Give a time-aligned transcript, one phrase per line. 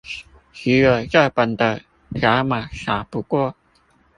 [0.51, 1.79] 只有這本的
[2.15, 3.55] 條碼掃不過